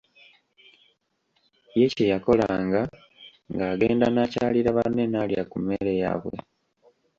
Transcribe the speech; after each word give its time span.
Ye 1.77 1.85
kye 1.95 2.05
yakolanga 2.13 2.81
ng'agenda 3.53 4.05
n'akyalira 4.11 4.69
banne 4.77 5.03
n'alya 5.07 5.43
ku 5.51 5.57
mmere 5.61 5.91
yaabwe. 6.01 6.35